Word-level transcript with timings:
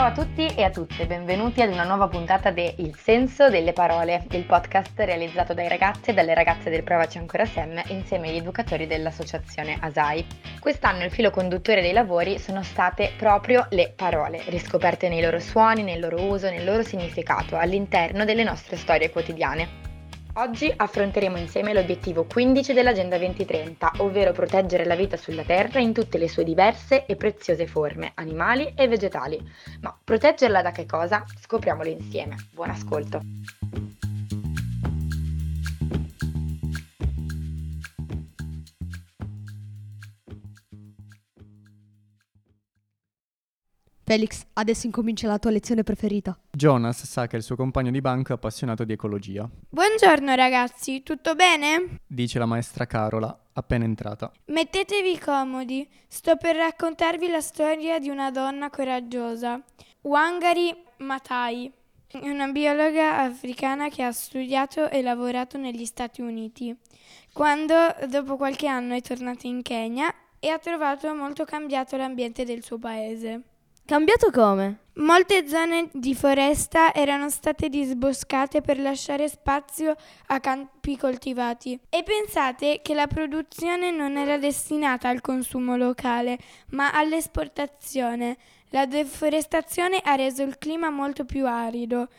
Ciao 0.00 0.08
a 0.08 0.12
tutti 0.12 0.46
e 0.46 0.62
a 0.62 0.70
tutte, 0.70 1.04
benvenuti 1.04 1.60
ad 1.60 1.70
una 1.70 1.84
nuova 1.84 2.08
puntata 2.08 2.50
di 2.50 2.72
Il 2.78 2.96
senso 2.96 3.50
delle 3.50 3.74
parole, 3.74 4.24
il 4.30 4.46
podcast 4.46 4.98
realizzato 5.00 5.52
dai 5.52 5.68
ragazzi 5.68 6.08
e 6.08 6.12
dalle 6.14 6.32
ragazze 6.32 6.70
del 6.70 6.82
Provaci 6.82 7.18
Ancora 7.18 7.44
Sem 7.44 7.78
insieme 7.88 8.30
agli 8.30 8.36
educatori 8.36 8.86
dell'associazione 8.86 9.76
ASAI. 9.78 10.26
Quest'anno 10.58 11.04
il 11.04 11.10
filo 11.10 11.28
conduttore 11.28 11.82
dei 11.82 11.92
lavori 11.92 12.38
sono 12.38 12.62
state 12.62 13.12
proprio 13.18 13.66
le 13.72 13.92
parole, 13.94 14.40
riscoperte 14.46 15.10
nei 15.10 15.20
loro 15.20 15.38
suoni, 15.38 15.82
nel 15.82 16.00
loro 16.00 16.22
uso, 16.22 16.48
nel 16.48 16.64
loro 16.64 16.82
significato 16.82 17.58
all'interno 17.58 18.24
delle 18.24 18.42
nostre 18.42 18.76
storie 18.76 19.10
quotidiane. 19.10 19.79
Oggi 20.40 20.72
affronteremo 20.74 21.36
insieme 21.36 21.74
l'obiettivo 21.74 22.24
15 22.24 22.72
dell'Agenda 22.72 23.18
2030, 23.18 23.92
ovvero 23.98 24.32
proteggere 24.32 24.86
la 24.86 24.94
vita 24.94 25.18
sulla 25.18 25.42
Terra 25.42 25.80
in 25.80 25.92
tutte 25.92 26.16
le 26.16 26.30
sue 26.30 26.44
diverse 26.44 27.04
e 27.04 27.14
preziose 27.14 27.66
forme, 27.66 28.12
animali 28.14 28.72
e 28.74 28.88
vegetali. 28.88 29.38
Ma 29.82 29.94
proteggerla 30.02 30.62
da 30.62 30.70
che 30.70 30.86
cosa? 30.86 31.26
Scopriamolo 31.42 31.90
insieme. 31.90 32.36
Buon 32.54 32.70
ascolto! 32.70 33.20
Felix, 44.10 44.44
adesso 44.54 44.86
incomincia 44.86 45.28
la 45.28 45.38
tua 45.38 45.52
lezione 45.52 45.84
preferita. 45.84 46.36
Jonas 46.50 47.04
sa 47.04 47.28
che 47.28 47.36
il 47.36 47.44
suo 47.44 47.54
compagno 47.54 47.92
di 47.92 48.00
banco 48.00 48.32
è 48.32 48.34
appassionato 48.34 48.82
di 48.82 48.92
ecologia. 48.92 49.48
Buongiorno 49.68 50.34
ragazzi, 50.34 51.04
tutto 51.04 51.36
bene? 51.36 52.00
Dice 52.08 52.40
la 52.40 52.46
maestra 52.46 52.86
Carola, 52.86 53.44
appena 53.52 53.84
entrata. 53.84 54.32
Mettetevi 54.46 55.16
comodi, 55.16 55.88
sto 56.08 56.34
per 56.36 56.56
raccontarvi 56.56 57.28
la 57.28 57.40
storia 57.40 58.00
di 58.00 58.08
una 58.08 58.32
donna 58.32 58.68
coraggiosa, 58.68 59.62
Wangari 60.00 60.74
Maathai, 60.96 61.72
una 62.22 62.48
biologa 62.48 63.20
africana 63.20 63.90
che 63.90 64.02
ha 64.02 64.10
studiato 64.10 64.90
e 64.90 65.02
lavorato 65.02 65.56
negli 65.56 65.84
Stati 65.84 66.20
Uniti. 66.20 66.76
Quando, 67.32 67.76
dopo 68.08 68.36
qualche 68.36 68.66
anno, 68.66 68.94
è 68.94 69.00
tornata 69.02 69.46
in 69.46 69.62
Kenya 69.62 70.12
e 70.40 70.48
ha 70.48 70.58
trovato 70.58 71.14
molto 71.14 71.44
cambiato 71.44 71.96
l'ambiente 71.96 72.44
del 72.44 72.64
suo 72.64 72.76
paese. 72.76 73.42
Cambiato 73.90 74.30
come? 74.30 74.82
Molte 74.98 75.48
zone 75.48 75.90
di 75.92 76.14
foresta 76.14 76.94
erano 76.94 77.28
state 77.28 77.68
disboscate 77.68 78.60
per 78.60 78.78
lasciare 78.78 79.28
spazio 79.28 79.96
a 80.26 80.38
campi 80.38 80.96
coltivati. 80.96 81.76
E 81.88 82.04
pensate 82.04 82.82
che 82.84 82.94
la 82.94 83.08
produzione 83.08 83.90
non 83.90 84.16
era 84.16 84.38
destinata 84.38 85.08
al 85.08 85.20
consumo 85.20 85.76
locale, 85.76 86.38
ma 86.68 86.92
all'esportazione. 86.92 88.36
La 88.68 88.86
deforestazione 88.86 89.98
ha 90.04 90.14
reso 90.14 90.44
il 90.44 90.56
clima 90.58 90.88
molto 90.90 91.24
più 91.24 91.48
arido. 91.48 92.10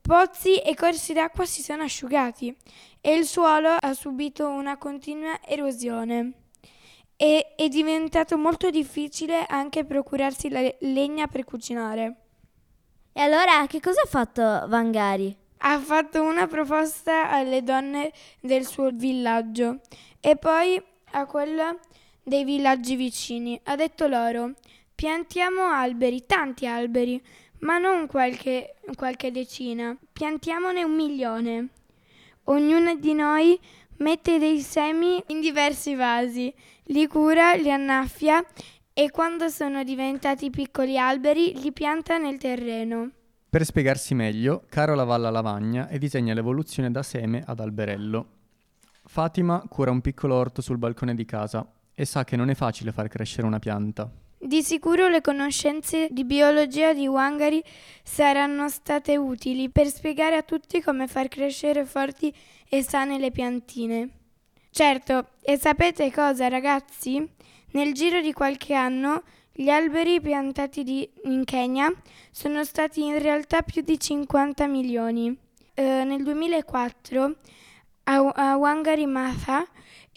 Pozzi 0.00 0.56
e 0.56 0.74
corsi 0.74 1.12
d'acqua 1.12 1.44
si 1.44 1.60
sono 1.60 1.82
asciugati 1.82 2.56
e 3.02 3.14
il 3.14 3.26
suolo 3.26 3.76
ha 3.78 3.92
subito 3.92 4.48
una 4.48 4.78
continua 4.78 5.38
erosione 5.44 6.47
e 7.20 7.54
è 7.56 7.66
diventato 7.66 8.38
molto 8.38 8.70
difficile 8.70 9.44
anche 9.48 9.84
procurarsi 9.84 10.48
la 10.50 10.72
legna 10.78 11.26
per 11.26 11.42
cucinare. 11.42 12.16
E 13.12 13.20
allora 13.20 13.66
che 13.66 13.80
cosa 13.80 14.02
ha 14.02 14.06
fatto 14.06 14.40
Vangari? 14.68 15.36
Ha 15.58 15.80
fatto 15.80 16.22
una 16.22 16.46
proposta 16.46 17.28
alle 17.28 17.64
donne 17.64 18.12
del 18.38 18.64
suo 18.64 18.90
villaggio 18.92 19.80
e 20.20 20.36
poi 20.36 20.80
a 21.10 21.26
quella 21.26 21.76
dei 22.22 22.44
villaggi 22.44 22.94
vicini. 22.94 23.60
Ha 23.64 23.74
detto 23.74 24.06
loro, 24.06 24.52
piantiamo 24.94 25.62
alberi, 25.62 26.24
tanti 26.24 26.68
alberi, 26.68 27.20
ma 27.62 27.78
non 27.78 28.06
qualche, 28.06 28.76
qualche 28.94 29.32
decina, 29.32 29.96
piantiamone 30.12 30.84
un 30.84 30.94
milione. 30.94 31.68
Ognuna 32.44 32.94
di 32.94 33.12
noi 33.12 33.58
mette 33.98 34.38
dei 34.38 34.60
semi 34.60 35.22
in 35.28 35.40
diversi 35.40 35.94
vasi 35.94 36.52
li 36.90 37.06
cura, 37.06 37.54
li 37.54 37.70
annaffia 37.70 38.44
e 38.92 39.10
quando 39.10 39.48
sono 39.48 39.84
diventati 39.84 40.50
piccoli 40.50 40.98
alberi 40.98 41.60
li 41.60 41.72
pianta 41.72 42.18
nel 42.18 42.38
terreno. 42.38 43.10
Per 43.48 43.64
spiegarsi 43.64 44.14
meglio, 44.14 44.64
Carola 44.68 45.04
va 45.04 45.14
alla 45.14 45.30
lavagna 45.30 45.88
e 45.88 45.98
disegna 45.98 46.34
l'evoluzione 46.34 46.90
da 46.90 47.02
seme 47.02 47.42
ad 47.46 47.60
alberello. 47.60 48.26
Fatima 49.04 49.62
cura 49.68 49.90
un 49.90 50.00
piccolo 50.00 50.34
orto 50.34 50.60
sul 50.60 50.78
balcone 50.78 51.14
di 51.14 51.24
casa 51.24 51.66
e 51.94 52.04
sa 52.04 52.24
che 52.24 52.36
non 52.36 52.50
è 52.50 52.54
facile 52.54 52.92
far 52.92 53.08
crescere 53.08 53.46
una 53.46 53.58
pianta. 53.58 54.10
Di 54.40 54.62
sicuro 54.62 55.08
le 55.08 55.20
conoscenze 55.20 56.06
di 56.10 56.24
biologia 56.24 56.92
di 56.92 57.08
Wangari 57.08 57.62
saranno 58.04 58.68
state 58.68 59.16
utili 59.16 59.68
per 59.68 59.88
spiegare 59.88 60.36
a 60.36 60.42
tutti 60.42 60.80
come 60.80 61.08
far 61.08 61.26
crescere 61.26 61.84
forti 61.84 62.32
e 62.68 62.82
sane 62.84 63.18
le 63.18 63.32
piantine. 63.32 64.08
Certo, 64.70 65.30
e 65.42 65.58
sapete 65.58 66.12
cosa 66.12 66.46
ragazzi? 66.46 67.28
Nel 67.72 67.92
giro 67.92 68.20
di 68.20 68.32
qualche 68.32 68.74
anno 68.74 69.24
gli 69.52 69.70
alberi 69.70 70.20
piantati 70.20 70.84
di, 70.84 71.10
in 71.24 71.42
Kenya 71.44 71.92
sono 72.30 72.62
stati 72.62 73.04
in 73.04 73.18
realtà 73.18 73.62
più 73.62 73.82
di 73.82 73.98
50 73.98 74.68
milioni. 74.68 75.36
Eh, 75.74 76.04
nel 76.04 76.22
2004 76.22 77.36
a, 78.04 78.28
a 78.28 78.56
Wangari 78.56 79.06
Maathai 79.06 79.64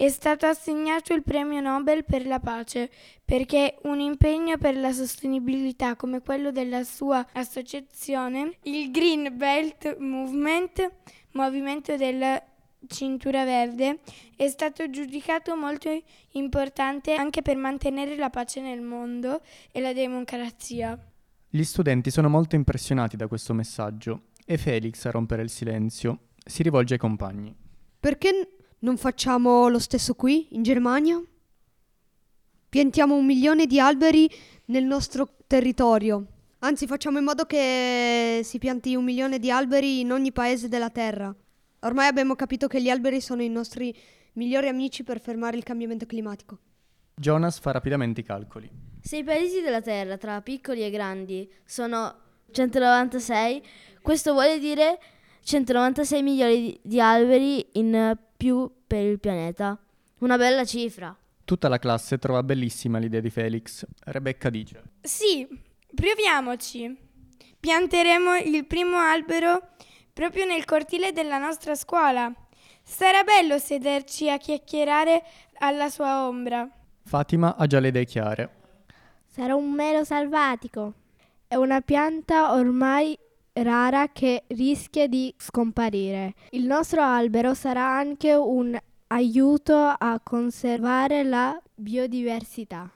è 0.02 0.10
stato 0.10 0.48
assegnato 0.48 1.14
il 1.14 1.22
premio 1.22 1.62
Nobel 1.62 2.04
per 2.04 2.26
la 2.26 2.40
pace 2.40 2.90
perché 3.24 3.78
un 3.84 4.00
impegno 4.00 4.58
per 4.58 4.76
la 4.76 4.92
sostenibilità 4.92 5.96
come 5.96 6.22
quello 6.22 6.52
della 6.52 6.84
sua 6.84 7.24
associazione, 7.34 8.58
il 8.64 8.90
Green 8.90 9.38
Belt 9.38 9.98
Movement, 10.00 10.92
movimento 11.34 11.96
del 11.98 12.42
cintura 12.88 13.46
verde, 13.46 14.00
è 14.36 14.48
stato 14.48 14.90
giudicato 14.90 15.56
molto 15.56 15.90
importante 16.32 17.14
anche 17.14 17.44
per 17.44 17.58
mantenere 17.58 18.16
la 18.16 18.32
pace 18.32 18.60
nel 18.60 18.82
mondo 18.82 19.42
e 19.72 19.82
la 19.82 19.94
democrazia. 19.94 20.98
Gli 21.48 21.64
studenti 21.64 22.10
sono 22.10 22.28
molto 22.28 22.56
impressionati 22.56 23.16
da 23.16 23.28
questo 23.28 23.54
messaggio 23.54 24.30
e 24.48 24.58
Felix, 24.58 25.06
a 25.06 25.12
rompere 25.12 25.44
il 25.44 25.50
silenzio, 25.52 26.30
si 26.44 26.64
rivolge 26.64 26.96
ai 26.96 27.00
compagni. 27.00 27.56
Perché 28.00 28.61
non 28.82 28.98
facciamo 28.98 29.68
lo 29.68 29.80
stesso 29.80 30.14
qui, 30.14 30.48
in 30.52 30.64
Germania? 30.64 31.22
Piantiamo 32.70 33.16
un 33.16 33.26
milione 33.26 33.66
di 33.66 33.80
alberi 33.80 34.30
nel 34.66 34.86
nostro 34.86 35.36
territorio. 35.46 36.26
Anzi, 36.60 36.88
facciamo 36.88 37.18
in 37.18 37.24
modo 37.24 37.46
che 37.46 38.42
si 38.44 38.60
pianti 38.60 38.96
un 38.96 39.04
milione 39.04 39.40
di 39.40 39.52
alberi 39.52 40.00
in 40.00 40.12
ogni 40.12 40.32
paese 40.32 40.68
della 40.68 40.90
Terra. 40.90 41.34
Ormai 41.82 42.08
abbiamo 42.08 42.36
capito 42.36 42.68
che 42.68 42.82
gli 42.82 42.90
alberi 42.90 43.20
sono 43.20 43.42
i 43.42 43.50
nostri 43.50 43.96
migliori 44.34 44.68
amici 44.68 45.04
per 45.04 45.20
fermare 45.20 45.58
il 45.58 45.64
cambiamento 45.64 46.06
climatico. 46.06 46.58
Jonas 47.16 47.60
fa 47.60 47.72
rapidamente 47.72 48.22
i 48.22 48.24
calcoli. 48.24 48.70
Se 49.02 49.18
i 49.18 49.24
paesi 49.24 49.62
della 49.62 49.82
Terra, 49.82 50.18
tra 50.18 50.42
piccoli 50.42 50.84
e 50.84 50.90
grandi, 50.90 51.52
sono 51.66 52.16
196, 52.52 53.64
questo 54.02 54.34
vuole 54.34 54.60
dire 54.60 55.00
196 55.44 56.22
milioni 56.22 56.80
di 56.82 57.00
alberi 57.02 57.66
in 57.74 58.18
più 58.38 58.70
per 58.88 59.06
il 59.06 59.20
pianeta. 59.20 59.78
Una 60.20 60.38
bella 60.38 60.66
cifra. 60.66 61.16
Tutta 61.44 61.68
la 61.68 61.80
classe 61.80 62.18
trova 62.18 62.44
bellissima 62.44 63.00
l'idea 63.00 63.20
di 63.20 63.30
Felix. 63.30 63.86
Rebecca 64.06 64.50
dice: 64.50 64.84
Sì, 65.02 65.48
proviamoci. 65.94 66.98
Pianteremo 67.60 68.36
il 68.38 68.66
primo 68.66 68.98
albero 68.98 69.70
proprio 70.14 70.46
nel 70.46 70.66
cortile 70.66 71.12
della 71.12 71.38
nostra 71.38 71.76
scuola. 71.76 72.32
Sarà 72.84 73.24
bello 73.24 73.58
sederci 73.58 74.30
a 74.30 74.38
chiacchierare 74.38 75.24
alla 75.60 75.90
sua 75.90 76.28
ombra. 76.28 76.68
Fatima 77.04 77.56
ha 77.56 77.68
già 77.68 77.80
le 77.80 77.90
idee 77.90 78.06
chiare. 78.06 78.50
Sarà 79.28 79.56
un 79.56 79.72
melo 79.72 80.04
salvatico. 80.04 80.94
È 81.48 81.56
una 81.56 81.82
pianta 81.82 82.54
ormai 82.54 83.18
rara 83.54 84.10
che 84.10 84.44
rischia 84.48 85.08
di 85.08 85.34
scomparire. 85.38 86.34
Il 86.52 86.66
nostro 86.66 87.02
albero 87.02 87.54
sarà 87.54 87.86
anche 87.86 88.34
un 88.34 88.78
aiuto 89.08 89.76
a 89.76 90.20
conservare 90.24 91.24
la 91.24 91.60
biodiversità. 91.76 92.90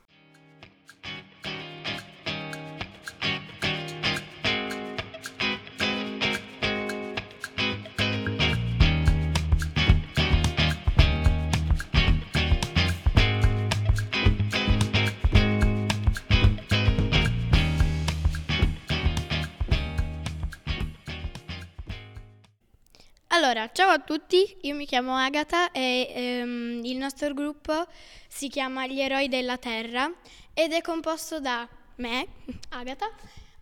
Allora, 23.55 23.71
ciao 23.71 23.89
a 23.89 23.99
tutti, 23.99 24.57
io 24.63 24.75
mi 24.75 24.85
chiamo 24.85 25.15
Agata 25.15 25.71
e 25.71 26.11
ehm, 26.13 26.81
il 26.83 26.97
nostro 26.97 27.33
gruppo 27.33 27.87
si 28.27 28.49
chiama 28.49 28.85
Gli 28.85 28.99
Eroi 28.99 29.29
della 29.29 29.57
Terra 29.57 30.11
ed 30.53 30.73
è 30.73 30.81
composto 30.81 31.39
da 31.39 31.65
me, 31.95 32.27
Agata, 32.71 33.09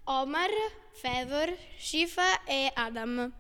Omar, 0.06 0.50
Fevor, 0.94 1.56
Shifa 1.78 2.44
e 2.44 2.72
Adam. 2.74 3.32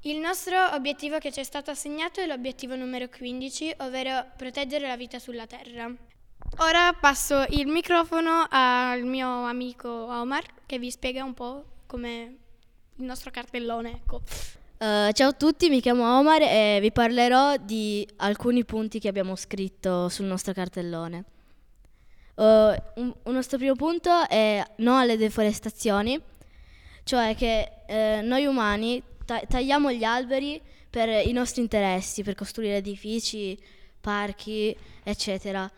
Il 0.00 0.18
nostro 0.18 0.74
obiettivo 0.74 1.18
che 1.18 1.30
ci 1.30 1.38
è 1.38 1.44
stato 1.44 1.70
assegnato 1.70 2.20
è 2.20 2.26
l'obiettivo 2.26 2.74
numero 2.74 3.08
15, 3.08 3.76
ovvero 3.78 4.32
proteggere 4.36 4.88
la 4.88 4.96
vita 4.96 5.20
sulla 5.20 5.46
Terra. 5.46 5.94
Ora 6.58 6.92
passo 6.94 7.44
il 7.50 7.68
microfono 7.68 8.48
al 8.50 9.04
mio 9.04 9.44
amico 9.44 9.88
Omar 9.88 10.44
che 10.66 10.76
vi 10.80 10.90
spiega 10.90 11.22
un 11.22 11.34
po' 11.34 11.64
come 11.86 12.36
il 12.96 13.04
nostro 13.04 13.30
cartellone, 13.30 13.92
ecco. 13.92 14.22
Uh, 14.76 15.12
ciao 15.12 15.28
a 15.28 15.32
tutti, 15.32 15.68
mi 15.68 15.80
chiamo 15.80 16.18
Omar 16.18 16.42
e 16.42 16.78
vi 16.80 16.90
parlerò 16.90 17.56
di 17.56 18.06
alcuni 18.16 18.64
punti 18.64 18.98
che 18.98 19.06
abbiamo 19.06 19.36
scritto 19.36 20.08
sul 20.08 20.26
nostro 20.26 20.52
cartellone. 20.52 21.24
Uh, 22.34 22.42
un, 22.96 23.14
un, 23.22 23.32
nostro 23.32 23.56
primo 23.56 23.76
punto 23.76 24.28
è 24.28 24.64
no 24.78 24.98
alle 24.98 25.16
deforestazioni, 25.16 26.20
cioè 27.04 27.36
che 27.36 27.70
eh, 27.86 28.20
noi 28.24 28.46
umani 28.46 29.00
ta- 29.24 29.42
tagliamo 29.46 29.92
gli 29.92 30.02
alberi 30.02 30.60
per 30.90 31.08
i 31.24 31.30
nostri 31.30 31.62
interessi, 31.62 32.24
per 32.24 32.34
costruire 32.34 32.78
edifici, 32.78 33.56
parchi, 34.00 34.76
eccetera. 35.04 35.70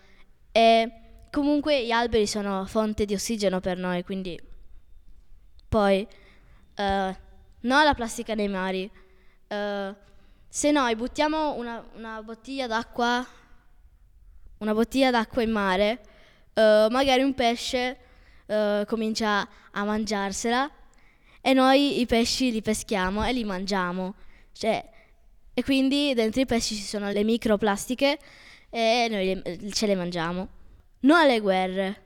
E 0.51 0.93
comunque 1.31 1.85
gli 1.85 1.91
alberi 1.91 2.27
sono 2.27 2.65
fonte 2.65 3.05
di 3.05 3.13
ossigeno 3.13 3.61
per 3.61 3.77
noi, 3.77 4.03
quindi 4.05 4.41
poi 5.69 6.07
uh, 6.79 7.15
no 7.67 7.77
alla 7.77 7.95
plastica 7.95 8.35
nei 8.35 8.49
mari. 8.49 8.91
Uh, 9.49 9.95
se 10.49 10.71
noi 10.71 10.97
buttiamo 10.97 11.55
una, 11.55 11.85
una, 11.95 12.23
bottiglia 12.23 12.67
d'acqua, 12.67 13.25
una 14.59 14.73
bottiglia 14.73 15.11
d'acqua 15.11 15.43
in 15.43 15.51
mare, 15.51 16.01
uh, 16.55 16.91
magari 16.91 17.23
un 17.23 17.35
pesce 17.35 17.99
comincia 18.87 19.49
a 19.73 19.83
mangiarsela 19.83 20.71
e 21.41 21.53
noi 21.53 21.99
i 22.01 22.07
pesci 22.07 22.53
li 22.53 22.63
peschiamo 22.63 23.25
e 23.25 23.33
li 23.33 23.43
mangiamo. 23.43 24.15
Cioè, 24.53 24.89
e 25.53 25.65
quindi 25.65 26.15
dentro 26.15 26.41
i 26.41 26.47
pesci 26.47 26.77
ci 26.77 26.83
sono 26.83 27.11
le 27.11 27.25
microplastiche 27.25 28.19
e 28.71 29.07
noi 29.11 29.73
ce 29.73 29.87
le 29.87 29.97
mangiamo. 29.97 30.49
Non 31.01 31.19
alle 31.19 31.41
guerre. 31.41 32.03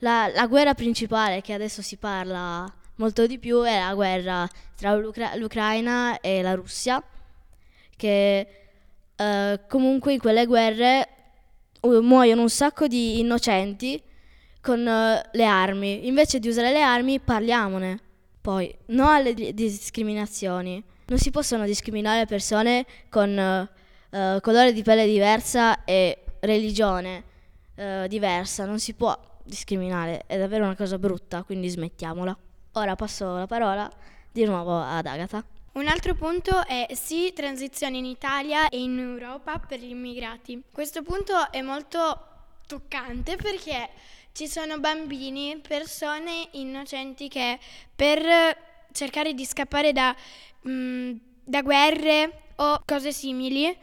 La, 0.00 0.30
la, 0.34 0.46
guerra 0.46 0.74
principale 0.74 1.40
che 1.40 1.52
adesso 1.52 1.82
si 1.82 1.96
parla 1.96 2.70
molto 3.00 3.26
di 3.26 3.38
più 3.38 3.62
è 3.62 3.80
la 3.80 3.94
guerra 3.94 4.48
tra 4.76 4.94
l'Ucra- 4.94 5.34
l'Ucraina 5.34 6.20
e 6.20 6.42
la 6.42 6.54
Russia, 6.54 7.02
che 7.96 8.46
eh, 9.16 9.60
comunque 9.66 10.12
in 10.12 10.20
quelle 10.20 10.46
guerre 10.46 11.08
muoiono 11.82 12.42
un 12.42 12.50
sacco 12.50 12.86
di 12.86 13.18
innocenti 13.20 14.00
con 14.60 14.80
uh, 14.80 15.28
le 15.32 15.44
armi. 15.44 16.06
Invece 16.06 16.38
di 16.38 16.48
usare 16.48 16.72
le 16.72 16.82
armi 16.82 17.18
parliamone. 17.18 17.98
Poi, 18.38 18.74
no 18.88 19.08
alle 19.08 19.32
di- 19.32 19.54
discriminazioni. 19.54 20.82
Non 21.06 21.18
si 21.18 21.30
possono 21.30 21.64
discriminare 21.64 22.26
persone 22.26 22.84
con 23.08 23.68
uh, 24.10 24.40
colore 24.40 24.74
di 24.74 24.82
pelle 24.82 25.06
diversa 25.06 25.84
e 25.84 26.18
religione 26.40 27.24
uh, 27.76 28.06
diversa. 28.06 28.66
Non 28.66 28.78
si 28.78 28.92
può 28.92 29.18
discriminare, 29.42 30.24
è 30.26 30.36
davvero 30.36 30.64
una 30.64 30.76
cosa 30.76 30.98
brutta, 30.98 31.42
quindi 31.42 31.68
smettiamola. 31.70 32.36
Ora 32.74 32.94
passo 32.94 33.36
la 33.36 33.46
parola 33.46 33.90
di 34.30 34.44
nuovo 34.44 34.80
ad 34.80 35.04
Agatha. 35.06 35.44
Un 35.72 35.88
altro 35.88 36.14
punto 36.14 36.64
è 36.66 36.86
sì 36.92 37.32
transizione 37.34 37.96
in 37.98 38.04
Italia 38.04 38.68
e 38.68 38.80
in 38.80 38.96
Europa 38.96 39.58
per 39.58 39.80
gli 39.80 39.90
immigrati. 39.90 40.62
Questo 40.70 41.02
punto 41.02 41.50
è 41.50 41.62
molto 41.62 42.26
toccante 42.68 43.34
perché 43.34 43.88
ci 44.32 44.46
sono 44.46 44.78
bambini, 44.78 45.60
persone 45.66 46.48
innocenti 46.52 47.26
che 47.26 47.58
per 47.94 48.22
cercare 48.92 49.34
di 49.34 49.44
scappare 49.44 49.92
da, 49.92 50.14
mh, 50.62 50.70
mm, 50.70 51.12
da 51.42 51.62
guerre 51.62 52.42
o 52.56 52.82
cose 52.84 53.12
simili 53.12 53.76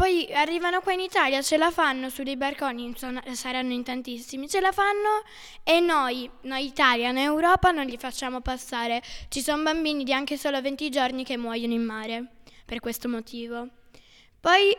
poi 0.00 0.32
arrivano 0.32 0.80
qua 0.80 0.94
in 0.94 1.00
Italia, 1.00 1.42
ce 1.42 1.58
la 1.58 1.70
fanno 1.70 2.08
su 2.08 2.22
dei 2.22 2.38
barconi, 2.38 2.94
sono, 2.96 3.20
saranno 3.32 3.74
in 3.74 3.82
tantissimi, 3.82 4.48
ce 4.48 4.58
la 4.58 4.72
fanno 4.72 5.22
e 5.62 5.78
noi, 5.80 6.30
noi 6.44 6.64
Italia, 6.64 7.12
noi 7.12 7.24
Europa 7.24 7.70
non 7.70 7.84
li 7.84 7.98
facciamo 7.98 8.40
passare. 8.40 9.02
Ci 9.28 9.42
sono 9.42 9.62
bambini 9.62 10.02
di 10.02 10.14
anche 10.14 10.38
solo 10.38 10.58
20 10.58 10.88
giorni 10.88 11.22
che 11.22 11.36
muoiono 11.36 11.74
in 11.74 11.82
mare 11.82 12.28
per 12.64 12.80
questo 12.80 13.10
motivo. 13.10 13.68
Poi 14.40 14.74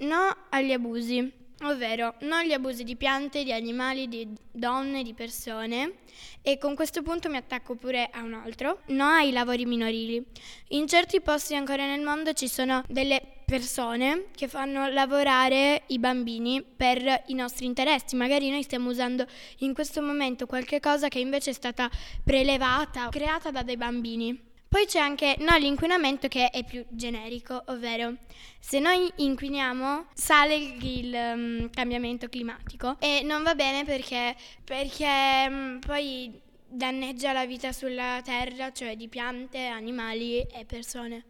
no 0.00 0.36
agli 0.50 0.72
abusi 0.72 1.44
ovvero 1.62 2.16
non 2.20 2.42
gli 2.42 2.52
abusi 2.52 2.84
di 2.84 2.96
piante, 2.96 3.44
di 3.44 3.52
animali, 3.54 4.08
di 4.08 4.28
donne, 4.52 5.02
di 5.02 5.14
persone. 5.14 6.00
E 6.42 6.58
con 6.58 6.74
questo 6.74 7.00
punto 7.00 7.30
mi 7.30 7.38
attacco 7.38 7.76
pure 7.76 8.10
a 8.12 8.20
un 8.20 8.34
altro, 8.34 8.82
no 8.88 9.06
ai 9.06 9.32
lavori 9.32 9.64
minorili. 9.64 10.22
In 10.68 10.86
certi 10.86 11.22
posti 11.22 11.54
ancora 11.54 11.86
nel 11.86 12.02
mondo 12.02 12.34
ci 12.34 12.46
sono 12.46 12.84
delle 12.88 13.35
persone 13.46 14.26
che 14.34 14.48
fanno 14.48 14.88
lavorare 14.88 15.84
i 15.86 15.98
bambini 15.98 16.62
per 16.62 17.22
i 17.26 17.34
nostri 17.34 17.64
interessi. 17.64 18.16
Magari 18.16 18.50
noi 18.50 18.64
stiamo 18.64 18.90
usando 18.90 19.24
in 19.58 19.72
questo 19.72 20.02
momento 20.02 20.46
qualche 20.46 20.80
cosa 20.80 21.08
che 21.08 21.20
invece 21.20 21.50
è 21.50 21.54
stata 21.54 21.88
prelevata, 22.24 23.08
creata 23.08 23.50
da 23.50 23.62
dei 23.62 23.76
bambini. 23.76 24.38
Poi 24.68 24.84
c'è 24.84 24.98
anche 24.98 25.36
no, 25.38 25.56
l'inquinamento 25.56 26.26
che 26.26 26.50
è 26.50 26.64
più 26.64 26.84
generico, 26.88 27.62
ovvero 27.68 28.16
se 28.58 28.80
noi 28.80 29.10
inquiniamo 29.14 30.08
sale 30.12 30.56
il, 30.56 30.84
il 30.84 31.14
um, 31.14 31.70
cambiamento 31.70 32.28
climatico 32.28 32.96
e 32.98 33.22
non 33.22 33.44
va 33.44 33.54
bene 33.54 33.84
perché, 33.84 34.34
perché 34.64 35.46
um, 35.48 35.78
poi 35.78 36.40
danneggia 36.68 37.32
la 37.32 37.46
vita 37.46 37.70
sulla 37.70 38.20
terra, 38.24 38.72
cioè 38.72 38.96
di 38.96 39.06
piante, 39.08 39.66
animali 39.66 40.40
e 40.40 40.64
persone. 40.66 41.26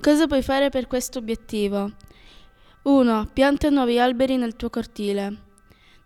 Cosa 0.00 0.28
puoi 0.28 0.42
fare 0.42 0.68
per 0.70 0.86
questo 0.86 1.18
obiettivo? 1.18 1.90
1. 2.82 3.30
Pianta 3.32 3.68
nuovi 3.68 3.98
alberi 3.98 4.36
nel 4.36 4.54
tuo 4.54 4.70
cortile, 4.70 5.36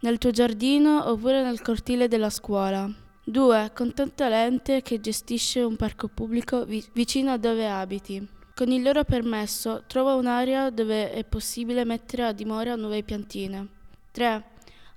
nel 0.00 0.16
tuo 0.16 0.30
giardino 0.30 1.10
oppure 1.10 1.42
nel 1.42 1.60
cortile 1.60 2.08
della 2.08 2.30
scuola. 2.30 2.90
2. 3.22 3.70
Contatta 3.74 4.30
l'ente 4.30 4.80
che 4.80 4.98
gestisce 4.98 5.60
un 5.60 5.76
parco 5.76 6.08
pubblico 6.08 6.64
vi- 6.64 6.82
vicino 6.94 7.32
a 7.32 7.36
dove 7.36 7.68
abiti. 7.68 8.26
Con 8.54 8.70
il 8.70 8.82
loro 8.82 9.04
permesso, 9.04 9.84
trova 9.86 10.14
un'area 10.14 10.70
dove 10.70 11.12
è 11.12 11.22
possibile 11.24 11.84
mettere 11.84 12.24
a 12.24 12.32
dimora 12.32 12.74
nuove 12.76 13.02
piantine. 13.02 13.68
3. 14.10 14.44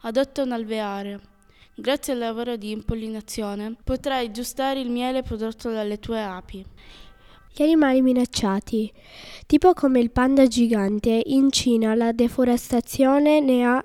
Adotta 0.04 0.42
un 0.42 0.54
alveare. 0.54 1.20
Grazie 1.76 2.14
al 2.14 2.20
lavoro 2.20 2.56
di 2.56 2.72
impollinazione 2.72 3.76
potrai 3.84 4.28
aggiustare 4.28 4.80
il 4.80 4.90
miele 4.90 5.22
prodotto 5.22 5.70
dalle 5.70 6.00
tue 6.00 6.24
api. 6.24 6.66
Gli 7.58 7.62
animali 7.64 8.02
minacciati, 8.02 8.92
tipo 9.46 9.72
come 9.74 10.02
il 10.02 10.12
panda 10.12 10.46
gigante, 10.46 11.22
in 11.28 11.52
Cina 11.52 11.96
la 11.96 12.12
deforestazione 12.12 13.40
ne 13.40 13.66
ha 13.66 13.82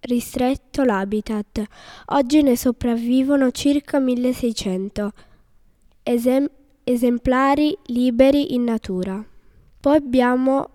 ristretto 0.00 0.84
l'habitat. 0.84 1.62
Oggi 2.08 2.42
ne 2.42 2.54
sopravvivono 2.54 3.50
circa 3.50 3.98
1600 3.98 5.12
esem- 6.02 6.50
esemplari 6.84 7.74
liberi 7.86 8.52
in 8.52 8.64
natura. 8.64 9.24
Poi 9.80 9.96
abbiamo 9.96 10.68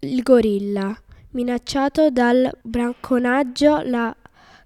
il 0.00 0.22
gorilla, 0.24 0.92
minacciato 1.30 2.10
dal 2.10 2.50
bracconaggio, 2.62 3.82
la 3.84 4.12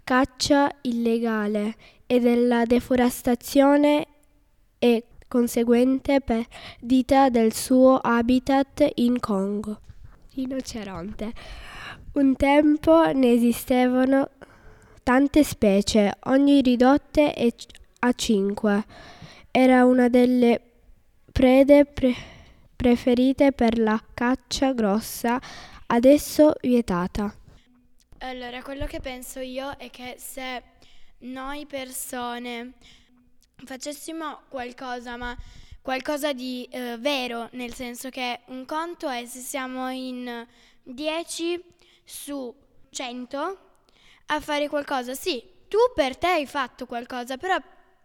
caccia 0.02 0.70
illegale 0.80 1.74
e 2.06 2.18
della 2.18 2.64
deforestazione 2.64 4.06
e 4.78 5.04
conseguente 5.28 6.20
perdita 6.20 7.28
del 7.28 7.52
suo 7.52 7.98
habitat 7.98 8.90
in 8.96 9.18
Congo. 9.20 9.80
Rinoceronte. 10.34 11.32
Un 12.12 12.36
tempo 12.36 13.12
ne 13.12 13.32
esistevano 13.32 14.30
tante 15.02 15.44
specie, 15.44 16.12
ogni 16.24 16.60
ridotte 16.60 17.34
a 18.00 18.12
cinque. 18.12 18.84
Era 19.50 19.84
una 19.84 20.08
delle 20.08 20.60
prede 21.30 21.84
pre- 21.84 22.14
preferite 22.74 23.52
per 23.52 23.78
la 23.78 24.02
caccia 24.14 24.72
grossa, 24.72 25.40
adesso 25.86 26.52
vietata. 26.62 27.34
Allora, 28.18 28.62
quello 28.62 28.86
che 28.86 29.00
penso 29.00 29.40
io 29.40 29.76
è 29.76 29.90
che 29.90 30.14
se 30.18 30.62
noi 31.18 31.66
persone 31.66 32.72
facessimo 33.66 34.42
qualcosa, 34.48 35.16
ma 35.16 35.36
qualcosa 35.80 36.32
di 36.32 36.66
eh, 36.70 36.96
vero, 36.98 37.48
nel 37.52 37.74
senso 37.74 38.08
che 38.08 38.40
un 38.46 38.64
conto 38.64 39.08
è 39.08 39.26
se 39.26 39.40
siamo 39.40 39.90
in 39.90 40.46
10 40.82 41.62
su 42.04 42.54
100 42.90 43.58
a 44.26 44.40
fare 44.40 44.68
qualcosa. 44.68 45.14
Sì, 45.14 45.42
tu 45.68 45.78
per 45.94 46.16
te 46.16 46.28
hai 46.28 46.46
fatto 46.46 46.86
qualcosa, 46.86 47.36
però 47.36 47.56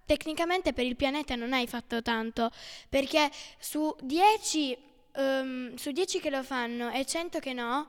tecnicamente 0.06 0.74
per 0.74 0.86
il 0.86 0.96
pianeta 0.96 1.36
non 1.36 1.54
hai 1.54 1.68
fatto 1.68 2.02
tanto, 2.02 2.50
perché 2.90 3.30
su 3.60 3.96
10, 4.02 4.78
um, 5.16 5.24
ehm, 5.24 5.76
su 5.76 5.92
10 5.92 6.20
che 6.20 6.30
lo 6.30 6.44
fanno 6.44 6.90
e 6.90 7.06
100 7.06 7.40
che 7.40 7.54
no, 7.54 7.88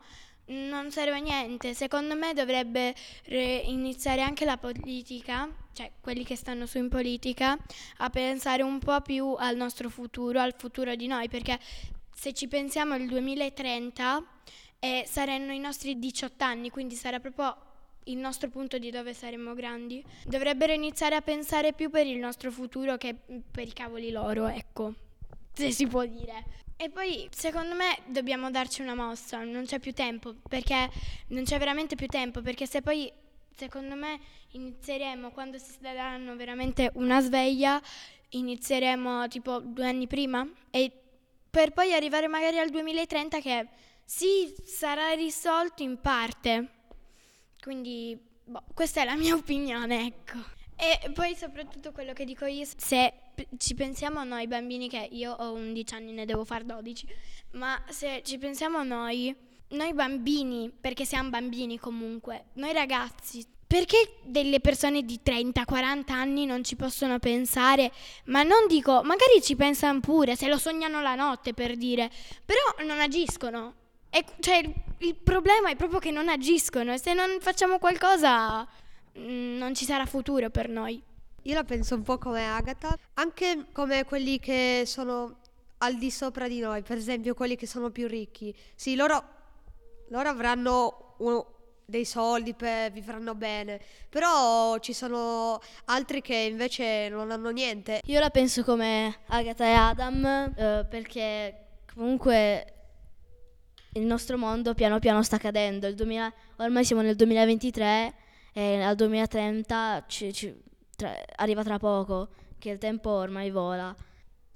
non 0.50 0.90
serve 0.90 1.16
a 1.16 1.20
niente. 1.20 1.74
Secondo 1.74 2.14
me 2.14 2.32
dovrebbe 2.32 2.94
iniziare 3.26 4.22
anche 4.22 4.44
la 4.44 4.56
politica, 4.56 5.48
cioè 5.72 5.90
quelli 6.00 6.24
che 6.24 6.36
stanno 6.36 6.66
su 6.66 6.78
in 6.78 6.88
politica, 6.88 7.58
a 7.98 8.10
pensare 8.10 8.62
un 8.62 8.78
po' 8.78 9.00
più 9.00 9.34
al 9.38 9.56
nostro 9.56 9.88
futuro, 9.88 10.40
al 10.40 10.54
futuro 10.56 10.94
di 10.94 11.06
noi, 11.06 11.28
perché 11.28 11.58
se 12.14 12.32
ci 12.32 12.48
pensiamo 12.48 12.94
al 12.94 13.06
2030 13.06 14.24
eh, 14.78 15.04
saranno 15.06 15.52
i 15.52 15.58
nostri 15.58 15.98
18 15.98 16.44
anni, 16.44 16.70
quindi 16.70 16.94
sarà 16.94 17.20
proprio 17.20 17.56
il 18.04 18.16
nostro 18.16 18.48
punto 18.48 18.78
di 18.78 18.90
dove 18.90 19.14
saremo 19.14 19.54
grandi. 19.54 20.02
Dovrebbero 20.24 20.72
iniziare 20.72 21.14
a 21.14 21.20
pensare 21.20 21.72
più 21.72 21.90
per 21.90 22.06
il 22.06 22.18
nostro 22.18 22.50
futuro 22.50 22.96
che 22.96 23.14
per 23.50 23.66
i 23.66 23.72
cavoli 23.72 24.10
loro, 24.10 24.48
ecco, 24.48 24.94
se 25.52 25.70
si 25.70 25.86
può 25.86 26.04
dire. 26.04 26.58
E 26.82 26.88
poi 26.88 27.28
secondo 27.30 27.74
me 27.74 27.98
dobbiamo 28.06 28.50
darci 28.50 28.80
una 28.80 28.94
mossa, 28.94 29.44
non 29.44 29.66
c'è 29.66 29.78
più 29.78 29.92
tempo, 29.92 30.36
perché 30.48 30.90
non 31.26 31.44
c'è 31.44 31.58
veramente 31.58 31.94
più 31.94 32.06
tempo, 32.06 32.40
perché 32.40 32.64
se 32.64 32.80
poi 32.80 33.12
secondo 33.54 33.94
me 33.96 34.18
inizieremo 34.52 35.30
quando 35.30 35.58
si 35.58 35.76
daranno 35.78 36.34
veramente 36.36 36.90
una 36.94 37.20
sveglia, 37.20 37.78
inizieremo 38.30 39.28
tipo 39.28 39.60
due 39.60 39.86
anni 39.86 40.06
prima 40.06 40.48
e 40.70 40.90
per 41.50 41.74
poi 41.74 41.92
arrivare 41.92 42.28
magari 42.28 42.58
al 42.58 42.70
2030 42.70 43.40
che 43.40 43.68
sì, 44.02 44.50
sarà 44.64 45.10
risolto 45.10 45.82
in 45.82 46.00
parte. 46.00 46.68
Quindi 47.60 48.18
boh, 48.42 48.64
questa 48.72 49.02
è 49.02 49.04
la 49.04 49.16
mia 49.16 49.34
opinione, 49.36 50.06
ecco. 50.06 50.38
E 50.82 51.10
poi 51.10 51.36
soprattutto 51.36 51.92
quello 51.92 52.14
che 52.14 52.24
dico 52.24 52.46
io, 52.46 52.64
se 52.64 53.12
ci 53.58 53.74
pensiamo 53.74 54.24
noi 54.24 54.46
bambini 54.46 54.88
che 54.88 55.08
io 55.12 55.30
ho 55.30 55.52
11 55.52 55.94
anni, 55.94 56.12
ne 56.12 56.24
devo 56.24 56.46
fare 56.46 56.64
12, 56.64 57.06
ma 57.52 57.78
se 57.90 58.22
ci 58.24 58.38
pensiamo 58.38 58.82
noi, 58.82 59.36
noi 59.68 59.92
bambini, 59.92 60.72
perché 60.80 61.04
siamo 61.04 61.28
bambini 61.28 61.78
comunque, 61.78 62.46
noi 62.54 62.72
ragazzi, 62.72 63.46
perché 63.66 64.20
delle 64.24 64.60
persone 64.60 65.02
di 65.02 65.20
30-40 65.22 66.12
anni 66.12 66.46
non 66.46 66.64
ci 66.64 66.76
possono 66.76 67.18
pensare? 67.18 67.92
Ma 68.24 68.42
non 68.42 68.66
dico, 68.66 69.02
magari 69.04 69.42
ci 69.42 69.56
pensano 69.56 70.00
pure, 70.00 70.34
se 70.34 70.48
lo 70.48 70.56
sognano 70.56 71.02
la 71.02 71.14
notte 71.14 71.52
per 71.52 71.76
dire, 71.76 72.10
però 72.42 72.86
non 72.86 73.00
agiscono. 73.00 73.74
E, 74.08 74.24
cioè, 74.40 74.60
il 74.98 75.14
problema 75.14 75.68
è 75.68 75.76
proprio 75.76 76.00
che 76.00 76.10
non 76.10 76.30
agiscono 76.30 76.94
e 76.94 76.98
se 76.98 77.12
non 77.12 77.36
facciamo 77.38 77.78
qualcosa 77.78 78.66
non 79.14 79.74
ci 79.74 79.84
sarà 79.84 80.06
futuro 80.06 80.50
per 80.50 80.68
noi. 80.68 81.02
Io 81.44 81.54
la 81.54 81.64
penso 81.64 81.94
un 81.94 82.02
po' 82.02 82.18
come 82.18 82.46
Agatha, 82.46 82.94
anche 83.14 83.66
come 83.72 84.04
quelli 84.04 84.38
che 84.38 84.82
sono 84.86 85.38
al 85.78 85.96
di 85.96 86.10
sopra 86.10 86.48
di 86.48 86.60
noi, 86.60 86.82
per 86.82 86.98
esempio 86.98 87.34
quelli 87.34 87.56
che 87.56 87.66
sono 87.66 87.90
più 87.90 88.06
ricchi. 88.06 88.54
Sì, 88.74 88.94
loro, 88.94 89.24
loro 90.08 90.28
avranno 90.28 91.14
un, 91.18 91.42
dei 91.86 92.04
soldi, 92.04 92.54
per, 92.54 92.92
vivranno 92.92 93.34
bene, 93.34 93.80
però 94.08 94.78
ci 94.78 94.92
sono 94.92 95.60
altri 95.86 96.20
che 96.20 96.36
invece 96.36 97.08
non 97.08 97.30
hanno 97.30 97.50
niente. 97.50 98.00
Io 98.04 98.20
la 98.20 98.30
penso 98.30 98.62
come 98.62 99.20
Agatha 99.28 99.64
e 99.64 99.72
Adam, 99.72 100.24
eh, 100.24 100.86
perché 100.88 101.66
comunque 101.94 102.74
il 103.94 104.04
nostro 104.04 104.36
mondo 104.36 104.74
piano 104.74 104.98
piano 104.98 105.22
sta 105.22 105.38
cadendo. 105.38 105.90
2000, 105.92 106.32
ormai 106.56 106.84
siamo 106.84 107.02
nel 107.02 107.16
2023 107.16 108.14
e 108.52 108.82
al 108.82 108.96
2030 108.96 110.04
ci, 110.06 110.32
ci 110.32 110.54
tra, 110.96 111.14
arriva 111.36 111.62
tra 111.62 111.78
poco, 111.78 112.28
che 112.58 112.70
il 112.70 112.78
tempo 112.78 113.10
ormai 113.10 113.50
vola. 113.50 113.94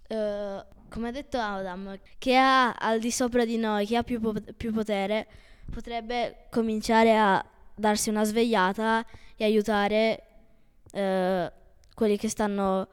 Uh, 0.09 0.63
come 0.89 1.09
ha 1.09 1.11
detto 1.11 1.39
Adam, 1.39 1.99
chi 2.19 2.37
ha 2.37 2.73
al 2.73 3.01
di 3.01 3.11
sopra 3.11 3.45
di 3.45 3.57
noi, 3.57 3.87
chi 3.87 3.97
ha 3.97 4.03
più, 4.03 4.21
più 4.57 4.73
potere, 4.73 5.27
potrebbe 5.71 6.47
cominciare 6.51 7.17
a 7.17 7.45
darsi 7.75 8.11
una 8.11 8.25
svegliata 8.25 9.05
e 9.37 9.45
aiutare 9.45 10.23
uh, 10.93 11.51
quelli 11.95 12.17
che 12.17 12.29
stanno 12.29 12.89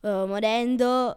uh, 0.00 0.26
morendo, 0.26 1.16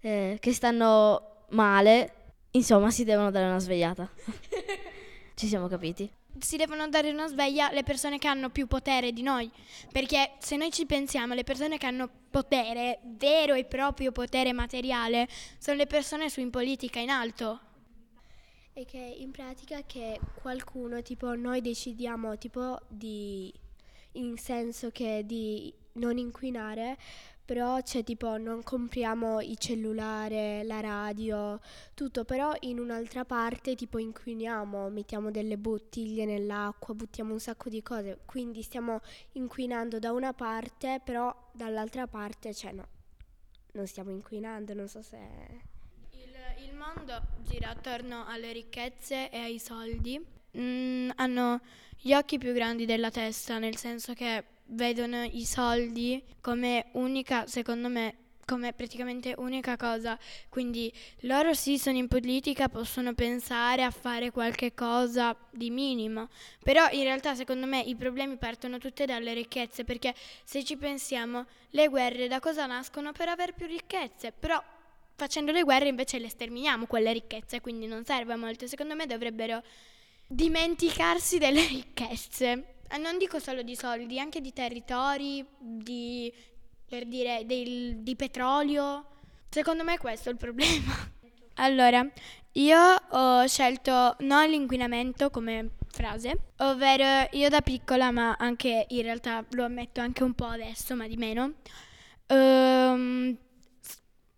eh, 0.00 0.36
che 0.40 0.52
stanno 0.52 1.44
male. 1.50 2.14
Insomma, 2.52 2.90
si 2.90 3.04
devono 3.04 3.30
dare 3.30 3.46
una 3.46 3.58
svegliata. 3.58 4.08
Ci 5.34 5.46
siamo 5.46 5.68
capiti? 5.68 6.10
Si 6.38 6.56
devono 6.56 6.88
dare 6.88 7.10
una 7.10 7.26
sveglia 7.26 7.70
le 7.72 7.82
persone 7.82 8.18
che 8.18 8.28
hanno 8.28 8.50
più 8.50 8.66
potere 8.66 9.12
di 9.12 9.22
noi, 9.22 9.50
perché 9.92 10.32
se 10.38 10.56
noi 10.56 10.70
ci 10.70 10.86
pensiamo, 10.86 11.34
le 11.34 11.44
persone 11.44 11.78
che 11.78 11.86
hanno 11.86 12.08
potere, 12.30 13.00
vero 13.02 13.54
e 13.54 13.64
proprio 13.64 14.12
potere 14.12 14.52
materiale, 14.52 15.28
sono 15.58 15.76
le 15.76 15.86
persone 15.86 16.30
su 16.30 16.40
in 16.40 16.50
politica 16.50 17.00
in 17.00 17.10
alto. 17.10 17.60
E 18.72 18.84
che 18.84 18.98
in 18.98 19.30
pratica 19.30 19.82
che 19.84 20.18
qualcuno, 20.40 21.02
tipo 21.02 21.34
noi 21.34 21.60
decidiamo 21.60 22.38
tipo 22.38 22.80
di, 22.88 23.52
in 24.12 24.38
senso 24.38 24.90
che 24.90 25.24
di 25.26 25.72
non 25.94 26.18
inquinare, 26.18 26.96
però 27.50 27.82
c'è 27.82 28.04
tipo 28.04 28.36
non 28.36 28.62
compriamo 28.62 29.40
il 29.40 29.58
cellulare, 29.58 30.62
la 30.62 30.78
radio, 30.78 31.58
tutto, 31.94 32.24
però 32.24 32.54
in 32.60 32.78
un'altra 32.78 33.24
parte 33.24 33.74
tipo 33.74 33.98
inquiniamo, 33.98 34.88
mettiamo 34.88 35.32
delle 35.32 35.58
bottiglie 35.58 36.26
nell'acqua, 36.26 36.94
buttiamo 36.94 37.32
un 37.32 37.40
sacco 37.40 37.68
di 37.68 37.82
cose, 37.82 38.20
quindi 38.24 38.62
stiamo 38.62 39.00
inquinando 39.32 39.98
da 39.98 40.12
una 40.12 40.32
parte, 40.32 41.00
però 41.04 41.34
dall'altra 41.50 42.06
parte, 42.06 42.54
cioè 42.54 42.70
no, 42.70 42.86
non 43.72 43.88
stiamo 43.88 44.10
inquinando, 44.10 44.72
non 44.72 44.86
so 44.86 45.02
se... 45.02 45.18
Il, 46.12 46.68
il 46.68 46.74
mondo 46.76 47.20
gira 47.38 47.70
attorno 47.70 48.26
alle 48.28 48.52
ricchezze 48.52 49.28
e 49.28 49.38
ai 49.38 49.58
soldi, 49.58 50.24
mm, 50.56 51.10
hanno 51.16 51.60
gli 51.98 52.14
occhi 52.14 52.38
più 52.38 52.52
grandi 52.52 52.86
della 52.86 53.10
testa, 53.10 53.58
nel 53.58 53.76
senso 53.76 54.14
che 54.14 54.44
vedono 54.70 55.22
i 55.22 55.44
soldi 55.44 56.22
come 56.40 56.86
unica, 56.92 57.46
secondo 57.46 57.88
me, 57.88 58.14
come 58.44 58.72
praticamente 58.72 59.34
unica 59.38 59.76
cosa. 59.76 60.18
Quindi 60.48 60.92
loro 61.20 61.54
sì 61.54 61.78
sono 61.78 61.96
in 61.96 62.08
politica, 62.08 62.68
possono 62.68 63.14
pensare 63.14 63.84
a 63.84 63.90
fare 63.90 64.30
qualche 64.30 64.74
cosa 64.74 65.36
di 65.50 65.70
minimo, 65.70 66.28
però 66.62 66.88
in 66.90 67.04
realtà 67.04 67.34
secondo 67.34 67.66
me 67.66 67.80
i 67.80 67.94
problemi 67.94 68.36
partono 68.36 68.78
tutte 68.78 69.06
dalle 69.06 69.34
ricchezze, 69.34 69.84
perché 69.84 70.14
se 70.44 70.64
ci 70.64 70.76
pensiamo, 70.76 71.46
le 71.70 71.88
guerre 71.88 72.26
da 72.26 72.40
cosa 72.40 72.66
nascono? 72.66 73.12
Per 73.12 73.28
avere 73.28 73.52
più 73.52 73.66
ricchezze, 73.66 74.32
però 74.32 74.62
facendo 75.14 75.52
le 75.52 75.62
guerre 75.62 75.88
invece 75.88 76.18
le 76.18 76.28
sterminiamo 76.28 76.86
quelle 76.86 77.12
ricchezze, 77.12 77.60
quindi 77.60 77.86
non 77.86 78.04
serve 78.04 78.34
molto. 78.36 78.66
Secondo 78.66 78.94
me 78.94 79.06
dovrebbero 79.06 79.62
dimenticarsi 80.26 81.38
delle 81.38 81.66
ricchezze 81.68 82.79
eh, 82.90 82.98
non 82.98 83.18
dico 83.18 83.38
solo 83.38 83.62
di 83.62 83.76
soldi, 83.76 84.18
anche 84.18 84.40
di 84.40 84.52
territori, 84.52 85.46
di, 85.58 86.32
per 86.86 87.06
dire, 87.06 87.42
del, 87.46 87.98
di 87.98 88.16
petrolio. 88.16 89.06
Secondo 89.48 89.84
me 89.84 89.96
questo 89.98 90.28
è 90.28 90.32
il 90.32 90.38
problema. 90.38 91.18
Allora, 91.54 92.08
io 92.52 92.78
ho 92.78 93.46
scelto 93.46 94.16
non 94.20 94.48
l'inquinamento 94.48 95.28
come 95.28 95.72
frase, 95.90 96.52
ovvero 96.58 97.28
io 97.32 97.50
da 97.50 97.60
piccola, 97.60 98.10
ma 98.10 98.34
anche 98.38 98.86
in 98.88 99.02
realtà 99.02 99.44
lo 99.50 99.64
ammetto 99.64 100.00
anche 100.00 100.22
un 100.22 100.32
po' 100.32 100.46
adesso, 100.46 100.96
ma 100.96 101.06
di 101.06 101.18
meno, 101.18 101.56
um, 102.28 103.36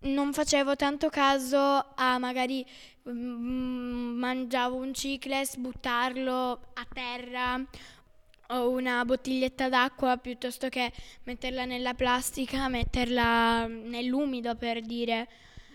non 0.01 0.33
facevo 0.33 0.75
tanto 0.75 1.11
caso 1.11 1.59
a 1.95 2.19
magari 2.19 2.67
um, 3.05 4.15
mangiavo 4.17 4.75
un 4.75 4.93
cicles, 4.93 5.57
buttarlo 5.57 6.61
a 6.75 6.87
terra 6.93 7.65
o 8.49 8.71
una 8.71 9.05
bottiglietta 9.05 9.69
d'acqua 9.69 10.17
piuttosto 10.17 10.69
che 10.69 10.93
metterla 11.25 11.65
nella 11.65 11.95
plastica, 11.95 12.69
metterla 12.69 13.67
nell'umido 13.67 14.55
per 14.55 14.83
dire. 14.83 15.29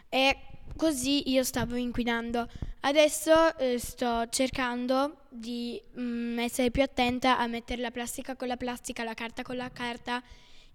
E 0.10 0.38
così 0.76 1.30
io 1.32 1.44
stavo 1.44 1.76
inquinando. 1.76 2.48
Adesso 2.82 3.58
eh, 3.58 3.80
sto 3.80 4.28
cercando 4.30 5.22
di 5.30 5.82
mm, 6.00 6.40
essere 6.40 6.72
più 6.72 6.84
attenta 6.84 7.38
a 7.38 7.48
mettere 7.48 7.82
la 7.82 7.92
plastica 7.92 8.36
con 8.36 8.48
la 8.48 8.58
plastica, 8.58 9.04
la 9.04 9.14
carta 9.14 9.44
con 9.44 9.56
la 9.56 9.72
carta 9.72 10.22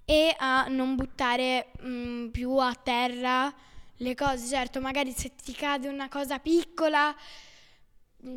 e 0.04 0.34
a 0.36 0.66
non 0.68 0.96
buttare 0.96 1.68
mm, 1.82 2.28
più 2.28 2.56
a 2.56 2.74
terra 2.74 3.52
le 3.96 4.14
cose. 4.14 4.46
Certo, 4.46 4.80
magari 4.80 5.12
se 5.12 5.32
ti 5.34 5.52
cade 5.52 5.88
una 5.88 6.08
cosa 6.08 6.38
piccola 6.38 7.14
Mm, 7.14 7.51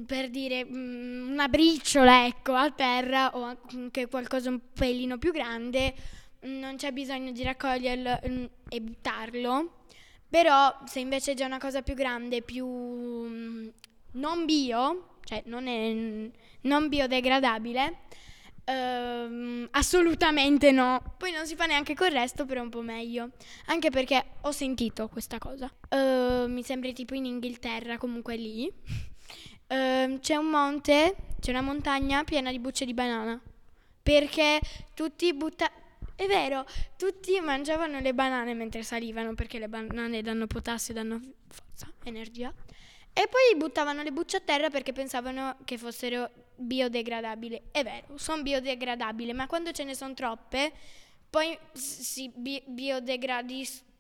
per 0.06 0.30
dire 0.30 0.66
mm, 0.66 1.32
una 1.32 1.48
briciola 1.48 2.26
ecco 2.26 2.54
a 2.54 2.72
terra 2.72 3.36
o 3.36 3.58
anche 3.72 4.08
qualcosa 4.08 4.50
un 4.50 4.60
pelino 4.74 5.18
più 5.18 5.32
grande 5.32 5.94
non 6.42 6.76
c'è 6.76 6.92
bisogno 6.92 7.32
di 7.32 7.44
raccoglierlo 7.44 8.20
mm, 8.28 8.46
e 8.70 8.82
buttarlo 8.82 9.84
però 10.28 10.76
se 10.86 11.00
invece 11.00 11.32
è 11.32 11.36
già 11.36 11.46
una 11.46 11.60
cosa 11.60 11.82
più 11.82 11.94
grande 11.94 12.42
più 12.42 12.66
non 12.66 14.46
bio 14.46 15.18
cioè 15.24 15.44
non 15.46 15.68
è 15.68 16.30
non 16.62 16.88
biodegradabile 16.88 18.04
Uh, 18.66 19.68
assolutamente 19.72 20.72
no. 20.72 21.14
Poi 21.20 21.32
non 21.32 21.46
si 21.46 21.56
fa 21.56 21.68
neanche 21.68 21.94
col 21.94 22.10
resto, 22.10 22.46
però 22.46 22.62
è 22.62 22.64
un 22.64 22.70
po' 22.70 22.82
meglio. 22.82 23.30
Anche 23.68 23.92
perché 23.92 24.24
ho 24.42 24.52
sentito 24.52 25.08
questa 25.08 25.38
cosa. 25.38 25.72
Uh, 25.90 26.50
mi 26.50 26.64
sembra 26.64 26.92
tipo 26.92 27.14
in 27.14 27.26
Inghilterra, 27.26 28.00
comunque 28.00 28.36
lì. 28.36 28.72
Uh, 29.68 30.20
c'è 30.20 30.36
un 30.36 30.46
monte, 30.46 31.16
c'è 31.40 31.52
una 31.52 31.62
montagna 31.62 32.24
piena 32.24 32.52
di 32.52 32.60
bucce 32.60 32.86
di 32.86 32.94
banana. 32.94 33.40
Perché 34.02 34.60
tutti 34.94 35.34
buttavano... 35.34 35.84
È 36.16 36.28
vero, 36.28 36.66
tutti 36.96 37.40
mangiavano 37.42 38.00
le 38.00 38.14
banane 38.14 38.54
mentre 38.54 38.84
salivano 38.84 39.34
perché 39.34 39.60
le 39.60 39.68
banane 39.68 40.22
danno 40.22 40.48
potassio, 40.48 40.94
danno 40.94 41.20
forza, 41.48 41.92
energia. 42.04 42.54
E 43.12 43.28
poi 43.28 43.58
buttavano 43.58 44.04
le 44.04 44.12
bucce 44.12 44.38
a 44.38 44.42
terra 44.42 44.70
perché 44.70 44.94
pensavano 44.94 45.58
che 45.66 45.78
fossero 45.78 46.30
biodegradabili. 46.56 47.62
È 47.72 47.84
vero, 47.84 48.18
sono 48.18 48.44
biodegradabili, 48.44 49.34
ma 49.34 49.48
quando 49.48 49.72
ce 49.72 49.84
ne 49.84 49.96
sono 49.96 50.14
troppe, 50.14 50.72
poi 51.30 51.58
si 51.74 52.32
bi- 52.34 52.64
biodegradiscono. 52.66 53.92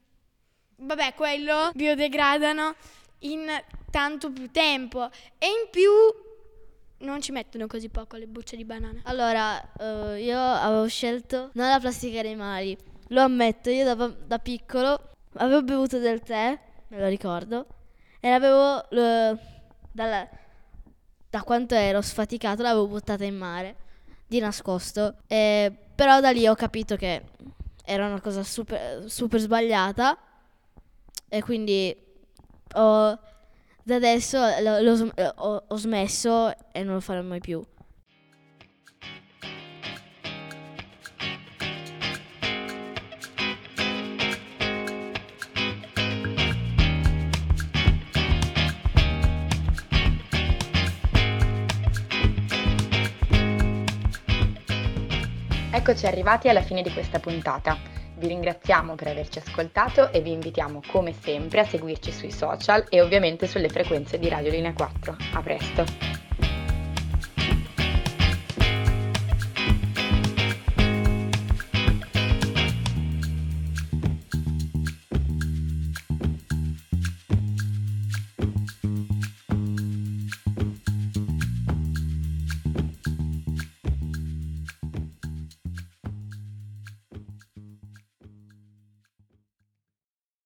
Vabbè, 0.78 1.14
quello 1.16 1.72
biodegradano 1.74 2.76
in 3.20 3.46
tanto 3.92 4.32
più 4.32 4.50
tempo. 4.52 5.10
E 5.38 5.46
in 5.46 5.70
più 5.72 5.90
non 7.00 7.22
ci 7.22 7.32
mettono 7.32 7.68
così 7.68 7.90
poco 7.90 8.18
le 8.18 8.28
bucce 8.28 8.56
di 8.56 8.66
banana. 8.66 9.02
Allora, 9.04 9.62
eh, 9.78 10.22
io 10.24 10.40
avevo 10.40 10.88
scelto 10.88 11.50
non 11.54 11.70
la 11.70 11.80
plastica 11.80 12.22
dei 12.22 12.36
mari. 12.36 12.78
Lo 13.10 13.22
ammetto, 13.22 13.70
io 13.70 13.94
da, 13.94 14.08
da 14.08 14.40
piccolo 14.40 15.12
avevo 15.34 15.62
bevuto 15.62 16.00
del 16.00 16.22
tè, 16.22 16.58
me 16.88 17.00
lo 17.00 17.08
ricordo, 17.08 17.68
e 18.20 18.30
l'avevo, 18.30 18.84
lo- 18.92 19.40
dalla- 19.92 20.28
da 21.30 21.44
quanto 21.44 21.76
ero 21.76 22.02
sfaticato, 22.02 22.62
l'avevo 22.64 22.88
buttata 22.88 23.24
in 23.26 23.36
mare, 23.36 23.76
di 24.26 24.40
nascosto. 24.40 25.18
E- 25.28 25.72
però 25.94 26.20
da 26.20 26.32
lì 26.32 26.48
ho 26.48 26.56
capito 26.56 26.96
che 26.96 27.22
era 27.84 28.08
una 28.08 28.22
cosa 28.22 28.44
super, 28.44 29.10
super 29.10 29.40
sbagliata 29.40 30.18
e 31.30 31.42
quindi 31.44 31.96
ho, 32.76 33.20
da 33.84 33.96
adesso 33.96 34.38
lo- 34.62 34.80
lo 34.82 34.96
sm- 34.96 35.12
ho, 35.38 35.64
ho 35.68 35.76
smesso 35.78 36.54
e 36.72 36.84
non 36.84 36.96
lo 36.96 37.00
farò 37.02 37.22
mai 37.22 37.40
più. 37.40 37.64
Eccoci 55.72 56.06
arrivati 56.08 56.50
alla 56.50 56.62
fine 56.62 56.82
di 56.82 56.92
questa 56.92 57.20
puntata. 57.20 57.78
Vi 58.18 58.28
ringraziamo 58.28 58.96
per 58.96 59.08
averci 59.08 59.40
ascoltato 59.40 60.12
e 60.12 60.22
vi 60.22 60.32
invitiamo 60.32 60.82
come 60.88 61.14
sempre 61.14 61.60
a 61.60 61.66
seguirci 61.66 62.12
sui 62.12 62.32
social 62.32 62.86
e 62.90 63.02
ovviamente 63.02 63.48
sulle 63.48 63.70
frequenze 63.70 64.18
di 64.18 64.30
Radio 64.30 64.52
Linea 64.52 64.74
4. 64.74 65.16
A 65.34 65.42
presto! 65.42 66.25